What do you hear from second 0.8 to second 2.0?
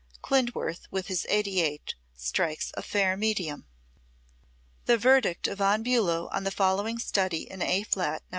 with his 88,